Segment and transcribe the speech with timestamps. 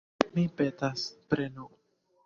[0.37, 1.05] Mi petas,
[1.35, 1.71] prenu!